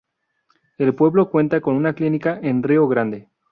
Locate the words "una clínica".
1.75-2.39